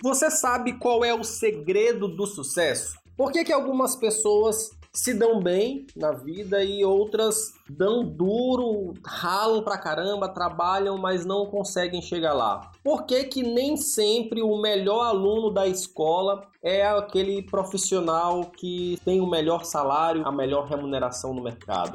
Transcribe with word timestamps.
Você 0.00 0.30
sabe 0.30 0.74
qual 0.74 1.04
é 1.04 1.12
o 1.12 1.24
segredo 1.24 2.06
do 2.06 2.24
sucesso? 2.24 2.96
Por 3.16 3.32
que, 3.32 3.44
que 3.44 3.52
algumas 3.52 3.96
pessoas 3.96 4.70
se 4.92 5.12
dão 5.12 5.42
bem 5.42 5.88
na 5.96 6.12
vida 6.12 6.62
e 6.62 6.84
outras 6.84 7.54
dão 7.68 8.04
duro, 8.04 8.94
ralam 9.04 9.60
pra 9.60 9.76
caramba, 9.76 10.28
trabalham, 10.28 10.96
mas 10.96 11.26
não 11.26 11.46
conseguem 11.46 12.00
chegar 12.00 12.32
lá? 12.32 12.70
Por 12.84 13.06
que, 13.06 13.24
que 13.24 13.42
nem 13.42 13.76
sempre 13.76 14.40
o 14.40 14.56
melhor 14.56 15.04
aluno 15.04 15.50
da 15.50 15.66
escola 15.66 16.42
é 16.62 16.86
aquele 16.86 17.42
profissional 17.42 18.44
que 18.56 19.00
tem 19.04 19.20
o 19.20 19.28
melhor 19.28 19.64
salário, 19.64 20.24
a 20.24 20.30
melhor 20.30 20.68
remuneração 20.68 21.34
no 21.34 21.42
mercado? 21.42 21.94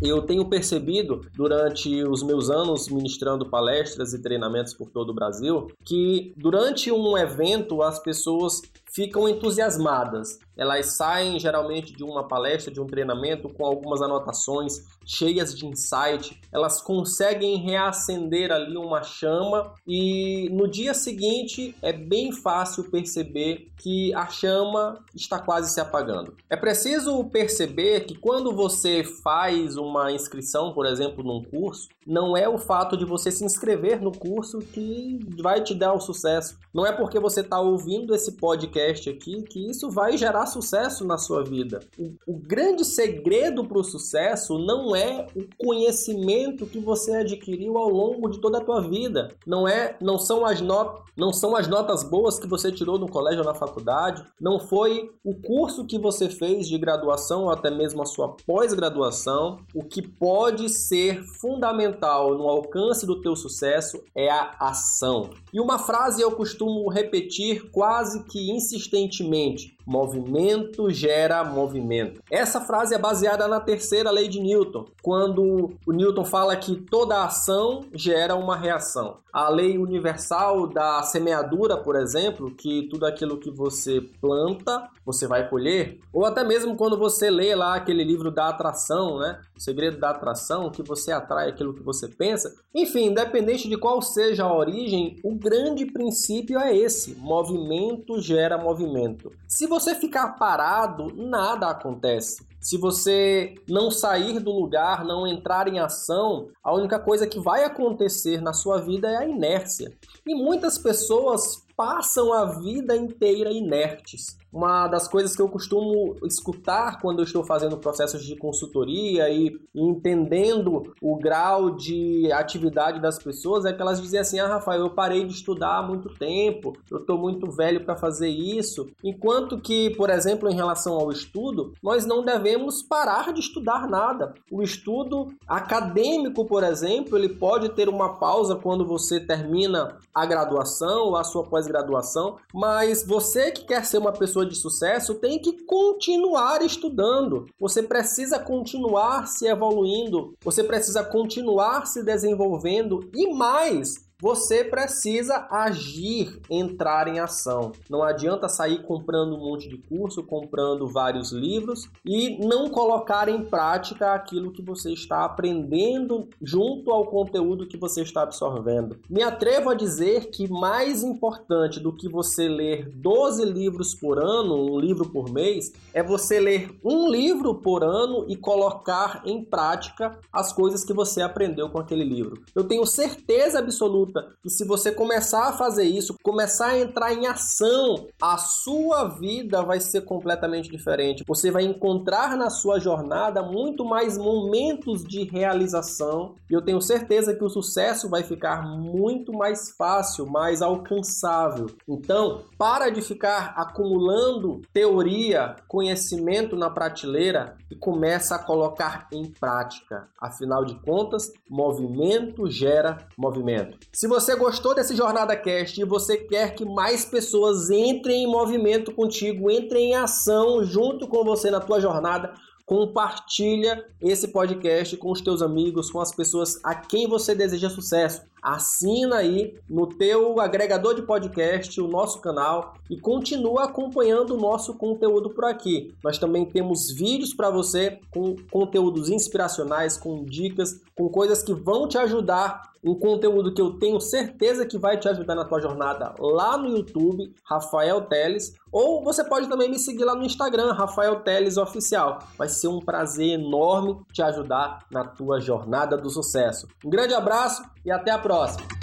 Eu 0.00 0.22
tenho 0.22 0.44
percebido 0.48 1.26
durante 1.34 2.02
os 2.04 2.22
meus 2.22 2.50
anos 2.50 2.88
ministrando 2.88 3.48
palestras 3.48 4.12
e 4.12 4.20
treinamentos 4.20 4.74
por 4.74 4.90
todo 4.90 5.10
o 5.10 5.14
Brasil 5.14 5.68
que 5.84 6.34
durante 6.36 6.90
um 6.92 7.16
evento 7.16 7.82
as 7.82 7.98
pessoas 7.98 8.60
ficam 8.90 9.28
entusiasmadas. 9.28 10.38
Elas 10.56 10.96
saem 10.96 11.38
geralmente 11.38 11.92
de 11.92 12.02
uma 12.02 12.26
palestra, 12.26 12.72
de 12.72 12.80
um 12.80 12.86
treinamento 12.86 13.48
com 13.48 13.64
algumas 13.64 14.00
anotações 14.00 14.84
cheias 15.04 15.54
de 15.54 15.66
insight. 15.66 16.40
Elas 16.52 16.80
conseguem 16.80 17.56
reacender 17.56 18.50
ali 18.50 18.76
uma 18.76 19.02
chama 19.02 19.74
e 19.86 20.48
no 20.50 20.68
dia 20.68 20.94
seguinte 20.94 21.74
é 21.82 21.92
bem 21.92 22.32
fácil 22.32 22.90
perceber 22.90 23.68
que 23.78 24.14
a 24.14 24.26
chama 24.26 25.04
está 25.14 25.38
quase 25.38 25.72
se 25.72 25.80
apagando. 25.80 26.34
É 26.48 26.56
preciso 26.56 27.22
perceber 27.24 28.06
que 28.06 28.16
quando 28.16 28.54
você 28.54 29.04
faz 29.04 29.76
uma 29.76 30.10
inscrição, 30.12 30.72
por 30.72 30.86
exemplo, 30.86 31.22
num 31.22 31.42
curso, 31.42 31.88
não 32.06 32.36
é 32.36 32.48
o 32.48 32.56
fato 32.56 32.96
de 32.96 33.04
você 33.04 33.32
se 33.32 33.44
inscrever 33.44 34.00
no 34.00 34.12
curso 34.12 34.60
que 34.60 35.18
vai 35.40 35.60
te 35.62 35.74
dar 35.74 35.92
o 35.92 36.00
sucesso. 36.00 36.56
Não 36.72 36.86
é 36.86 36.92
porque 36.92 37.18
você 37.18 37.40
está 37.40 37.60
ouvindo 37.60 38.14
esse 38.14 38.32
podcast 38.32 39.10
aqui 39.10 39.42
que 39.42 39.68
isso 39.68 39.90
vai 39.90 40.16
gerar 40.16 40.46
sucesso 40.46 41.04
na 41.04 41.18
sua 41.18 41.42
vida. 41.42 41.80
O, 41.98 42.14
o 42.26 42.38
grande 42.38 42.84
segredo 42.84 43.64
para 43.64 43.78
o 43.78 43.84
sucesso 43.84 44.58
não 44.58 44.94
é 44.94 45.26
o 45.34 45.44
conhecimento 45.58 46.66
que 46.66 46.78
você 46.78 47.16
adquiriu 47.16 47.76
ao 47.76 47.88
longo 47.88 48.28
de 48.28 48.38
toda 48.38 48.58
a 48.58 48.64
tua 48.64 48.80
vida. 48.80 49.32
Não 49.44 49.66
é, 49.66 49.96
não 50.00 50.18
são 50.18 50.46
as 50.46 50.60
notas, 50.60 51.04
não 51.16 51.32
são 51.32 51.56
as 51.56 51.66
notas 51.66 52.04
boas 52.04 52.38
que 52.38 52.46
você 52.46 52.70
tirou 52.70 52.98
no 52.98 53.08
colégio 53.08 53.40
ou 53.40 53.46
na 53.46 53.54
faculdade. 53.54 54.22
Não 54.40 54.60
foi 54.60 55.10
o 55.24 55.34
curso 55.34 55.86
que 55.86 55.98
você 55.98 56.28
fez 56.28 56.68
de 56.68 56.78
graduação 56.78 57.44
ou 57.44 57.50
até 57.50 57.70
mesmo 57.70 58.02
a 58.02 58.06
sua 58.06 58.36
pós-graduação. 58.46 59.58
O 59.74 59.82
que 59.82 60.02
pode 60.02 60.68
ser 60.68 61.22
fundamental 61.40 61.95
no 62.00 62.48
alcance 62.48 63.06
do 63.06 63.20
teu 63.20 63.36
sucesso 63.36 64.02
é 64.14 64.30
a 64.30 64.54
ação. 64.60 65.30
E 65.52 65.60
uma 65.60 65.78
frase 65.78 66.22
eu 66.22 66.32
costumo 66.32 66.88
repetir 66.90 67.70
quase 67.70 68.24
que 68.24 68.50
insistentemente 68.50 69.76
Movimento 69.86 70.90
gera 70.90 71.44
movimento. 71.44 72.20
Essa 72.28 72.60
frase 72.60 72.92
é 72.92 72.98
baseada 72.98 73.46
na 73.46 73.60
terceira 73.60 74.10
lei 74.10 74.26
de 74.26 74.40
Newton, 74.40 74.84
quando 75.00 75.70
o 75.86 75.92
Newton 75.92 76.24
fala 76.24 76.56
que 76.56 76.74
toda 76.74 77.24
ação 77.24 77.84
gera 77.94 78.34
uma 78.34 78.56
reação. 78.56 79.18
A 79.32 79.48
lei 79.48 79.78
universal 79.78 80.66
da 80.66 81.02
semeadura, 81.02 81.76
por 81.76 81.94
exemplo, 81.94 82.50
que 82.50 82.88
tudo 82.90 83.06
aquilo 83.06 83.38
que 83.38 83.50
você 83.50 84.00
planta, 84.20 84.88
você 85.04 85.28
vai 85.28 85.48
colher, 85.48 86.00
ou 86.12 86.24
até 86.24 86.42
mesmo 86.42 86.74
quando 86.74 86.98
você 86.98 87.30
lê 87.30 87.54
lá 87.54 87.76
aquele 87.76 88.02
livro 88.02 88.30
da 88.30 88.48
atração, 88.48 89.18
né? 89.18 89.40
O 89.56 89.60
segredo 89.60 89.98
da 89.98 90.10
atração, 90.10 90.70
que 90.70 90.82
você 90.82 91.12
atrai 91.12 91.50
aquilo 91.50 91.74
que 91.74 91.82
você 91.86 92.08
pensa. 92.08 92.52
Enfim, 92.74 93.06
independente 93.06 93.68
de 93.68 93.78
qual 93.78 94.02
seja 94.02 94.44
a 94.44 94.54
origem, 94.54 95.16
o 95.22 95.34
grande 95.34 95.86
princípio 95.86 96.58
é 96.58 96.76
esse: 96.76 97.14
movimento 97.14 98.20
gera 98.20 98.58
movimento. 98.58 99.32
Se 99.48 99.66
você 99.66 99.94
ficar 99.94 100.30
parado, 100.32 101.14
nada 101.14 101.70
acontece. 101.70 102.44
Se 102.66 102.76
você 102.76 103.54
não 103.68 103.92
sair 103.92 104.40
do 104.40 104.50
lugar, 104.50 105.04
não 105.04 105.24
entrar 105.24 105.68
em 105.68 105.78
ação, 105.78 106.48
a 106.64 106.74
única 106.74 106.98
coisa 106.98 107.24
que 107.24 107.38
vai 107.38 107.62
acontecer 107.62 108.42
na 108.42 108.52
sua 108.52 108.78
vida 108.78 109.08
é 109.08 109.18
a 109.18 109.24
inércia. 109.24 109.96
E 110.26 110.34
muitas 110.34 110.76
pessoas 110.76 111.64
passam 111.76 112.32
a 112.32 112.46
vida 112.46 112.96
inteira 112.96 113.52
inertes. 113.52 114.36
Uma 114.50 114.88
das 114.88 115.06
coisas 115.06 115.36
que 115.36 115.42
eu 115.42 115.50
costumo 115.50 116.16
escutar 116.24 116.98
quando 117.02 117.18
eu 117.18 117.24
estou 117.24 117.44
fazendo 117.44 117.76
processos 117.76 118.24
de 118.24 118.34
consultoria 118.36 119.28
e 119.28 119.54
entendendo 119.74 120.94
o 121.02 121.14
grau 121.16 121.76
de 121.76 122.32
atividade 122.32 122.98
das 122.98 123.18
pessoas 123.18 123.66
é 123.66 123.72
que 123.74 123.82
elas 123.82 124.00
dizem 124.00 124.18
assim: 124.18 124.38
Ah, 124.38 124.48
Rafael, 124.48 124.80
eu 124.80 124.90
parei 124.90 125.26
de 125.26 125.34
estudar 125.34 125.76
há 125.76 125.82
muito 125.82 126.08
tempo, 126.14 126.72
eu 126.90 126.98
estou 126.98 127.18
muito 127.18 127.50
velho 127.50 127.84
para 127.84 127.96
fazer 127.96 128.30
isso. 128.30 128.88
Enquanto 129.04 129.60
que, 129.60 129.90
por 129.90 130.08
exemplo, 130.08 130.48
em 130.48 130.54
relação 130.54 130.94
ao 130.94 131.12
estudo, 131.12 131.74
nós 131.82 132.06
não 132.06 132.24
devemos 132.24 132.55
parar 132.88 133.32
de 133.32 133.40
estudar 133.40 133.88
nada. 133.88 134.34
O 134.50 134.62
estudo 134.62 135.32
acadêmico, 135.46 136.44
por 136.44 136.62
exemplo, 136.62 137.16
ele 137.16 137.28
pode 137.28 137.70
ter 137.70 137.88
uma 137.88 138.14
pausa 138.14 138.56
quando 138.56 138.86
você 138.86 139.20
termina 139.20 139.98
a 140.14 140.24
graduação 140.24 141.08
ou 141.08 141.16
a 141.16 141.24
sua 141.24 141.44
pós-graduação, 141.44 142.36
mas 142.54 143.06
você 143.06 143.50
que 143.50 143.64
quer 143.64 143.84
ser 143.84 143.98
uma 143.98 144.12
pessoa 144.12 144.46
de 144.46 144.54
sucesso 144.54 145.14
tem 145.14 145.38
que 145.38 145.64
continuar 145.64 146.62
estudando. 146.62 147.46
Você 147.60 147.82
precisa 147.82 148.38
continuar 148.38 149.28
se 149.28 149.46
evoluindo, 149.46 150.34
você 150.42 150.62
precisa 150.62 151.04
continuar 151.04 151.86
se 151.86 152.02
desenvolvendo 152.02 153.08
e 153.14 153.32
mais, 153.32 154.05
você 154.18 154.64
precisa 154.64 155.46
agir, 155.50 156.40
entrar 156.50 157.06
em 157.06 157.20
ação. 157.20 157.72
Não 157.88 158.02
adianta 158.02 158.48
sair 158.48 158.82
comprando 158.82 159.34
um 159.34 159.38
monte 159.38 159.68
de 159.68 159.76
curso, 159.76 160.22
comprando 160.22 160.88
vários 160.88 161.32
livros 161.32 161.88
e 162.04 162.38
não 162.46 162.70
colocar 162.70 163.28
em 163.28 163.44
prática 163.44 164.14
aquilo 164.14 164.52
que 164.52 164.62
você 164.62 164.90
está 164.92 165.24
aprendendo 165.24 166.28
junto 166.40 166.90
ao 166.90 167.06
conteúdo 167.06 167.66
que 167.66 167.76
você 167.76 168.02
está 168.02 168.22
absorvendo. 168.22 168.98
Me 169.08 169.22
atrevo 169.22 169.68
a 169.68 169.74
dizer 169.74 170.30
que 170.30 170.48
mais 170.48 171.02
importante 171.02 171.78
do 171.78 171.92
que 171.92 172.08
você 172.08 172.48
ler 172.48 172.88
12 172.94 173.44
livros 173.44 173.94
por 173.94 174.18
ano, 174.18 174.72
um 174.72 174.80
livro 174.80 175.10
por 175.10 175.30
mês, 175.30 175.72
é 175.92 176.02
você 176.02 176.40
ler 176.40 176.70
um 176.82 177.10
livro 177.10 177.54
por 177.56 177.84
ano 177.84 178.24
e 178.28 178.36
colocar 178.36 179.22
em 179.26 179.44
prática 179.44 180.18
as 180.32 180.54
coisas 180.54 180.84
que 180.84 180.94
você 180.94 181.20
aprendeu 181.20 181.68
com 181.68 181.78
aquele 181.78 182.04
livro. 182.04 182.42
Eu 182.54 182.64
tenho 182.64 182.86
certeza 182.86 183.58
absoluta 183.58 184.05
absoluta 184.06 184.36
que 184.42 184.48
se 184.48 184.64
você 184.64 184.92
começar 184.92 185.48
a 185.48 185.52
fazer 185.52 185.84
isso, 185.84 186.16
começar 186.22 186.68
a 186.68 186.78
entrar 186.78 187.12
em 187.12 187.26
ação, 187.26 188.06
a 188.20 188.36
sua 188.38 189.08
vida 189.08 189.62
vai 189.62 189.80
ser 189.80 190.02
completamente 190.02 190.70
diferente. 190.70 191.24
Você 191.26 191.50
vai 191.50 191.64
encontrar 191.64 192.36
na 192.36 192.50
sua 192.50 192.78
jornada 192.78 193.42
muito 193.42 193.84
mais 193.84 194.16
momentos 194.16 195.04
de 195.04 195.24
realização 195.24 196.34
e 196.50 196.54
eu 196.54 196.62
tenho 196.62 196.80
certeza 196.80 197.34
que 197.34 197.44
o 197.44 197.50
sucesso 197.50 198.08
vai 198.08 198.22
ficar 198.22 198.66
muito 198.66 199.32
mais 199.32 199.70
fácil, 199.70 200.26
mais 200.26 200.62
alcançável. 200.62 201.66
Então, 201.88 202.42
para 202.56 202.90
de 202.90 203.02
ficar 203.02 203.54
acumulando 203.56 204.62
teoria, 204.72 205.56
conhecimento 205.66 206.56
na 206.56 206.70
prateleira 206.70 207.56
e 207.70 207.74
começa 207.74 208.36
a 208.36 208.38
colocar 208.38 209.08
em 209.12 209.26
prática. 209.26 210.08
Afinal 210.20 210.64
de 210.64 210.74
contas, 210.80 211.32
movimento 211.48 212.48
gera 212.48 212.98
movimento. 213.16 213.78
Se 213.96 214.06
você 214.06 214.36
gostou 214.36 214.74
desse 214.74 214.94
Jornada 214.94 215.34
Cast 215.34 215.80
e 215.80 215.84
você 215.86 216.18
quer 216.18 216.54
que 216.54 216.66
mais 216.66 217.06
pessoas 217.06 217.70
entrem 217.70 218.24
em 218.24 218.26
movimento 218.26 218.92
contigo, 218.92 219.50
entrem 219.50 219.92
em 219.92 219.94
ação 219.94 220.62
junto 220.62 221.08
com 221.08 221.24
você 221.24 221.50
na 221.50 221.60
tua 221.60 221.80
jornada, 221.80 222.34
compartilha 222.66 223.82
esse 223.98 224.28
podcast 224.28 224.98
com 224.98 225.10
os 225.10 225.22
teus 225.22 225.40
amigos, 225.40 225.90
com 225.90 225.98
as 225.98 226.14
pessoas 226.14 226.60
a 226.62 226.74
quem 226.74 227.08
você 227.08 227.34
deseja 227.34 227.70
sucesso. 227.70 228.20
Assina 228.42 229.16
aí 229.16 229.58
no 229.68 229.86
teu 229.86 230.40
agregador 230.40 230.94
de 230.94 231.02
podcast 231.02 231.80
o 231.80 231.88
nosso 231.88 232.20
canal 232.20 232.74
e 232.88 232.98
continua 232.98 233.64
acompanhando 233.64 234.34
o 234.34 234.40
nosso 234.40 234.74
conteúdo 234.74 235.30
por 235.30 235.44
aqui. 235.44 235.94
Nós 236.02 236.18
também 236.18 236.44
temos 236.44 236.90
vídeos 236.90 237.34
para 237.34 237.50
você 237.50 237.98
com 238.10 238.36
conteúdos 238.50 239.10
inspiracionais, 239.10 239.96
com 239.96 240.24
dicas, 240.24 240.80
com 240.96 241.08
coisas 241.08 241.42
que 241.42 241.52
vão 241.52 241.88
te 241.88 241.98
ajudar 241.98 242.76
um 242.86 242.94
conteúdo 242.94 243.52
que 243.52 243.60
eu 243.60 243.72
tenho 243.78 244.00
certeza 244.00 244.64
que 244.64 244.78
vai 244.78 244.96
te 244.96 245.08
ajudar 245.08 245.34
na 245.34 245.44
tua 245.44 245.60
jornada 245.60 246.14
lá 246.18 246.56
no 246.56 246.68
YouTube, 246.68 247.34
Rafael 247.44 248.02
Teles, 248.02 248.54
ou 248.70 249.02
você 249.02 249.24
pode 249.24 249.48
também 249.48 249.68
me 249.68 249.78
seguir 249.78 250.04
lá 250.04 250.14
no 250.14 250.24
Instagram, 250.24 250.72
Rafael 250.72 251.20
Teles 251.20 251.56
Oficial. 251.56 252.20
Vai 252.38 252.48
ser 252.48 252.68
um 252.68 252.78
prazer 252.78 253.40
enorme 253.40 253.96
te 254.12 254.22
ajudar 254.22 254.86
na 254.90 255.04
tua 255.04 255.40
jornada 255.40 255.96
do 255.96 256.08
sucesso. 256.08 256.68
Um 256.84 256.90
grande 256.90 257.14
abraço 257.14 257.64
e 257.84 257.90
até 257.90 258.10
a 258.10 258.18
próxima! 258.36 258.75